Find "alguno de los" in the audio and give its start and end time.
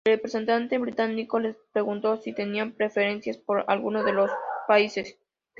3.67-4.29